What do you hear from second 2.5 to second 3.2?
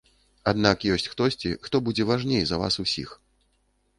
за вас усіх.